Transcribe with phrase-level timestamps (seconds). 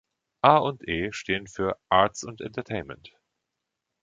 [0.41, 3.11] "A und E" stehen für "Arts und Entertainment".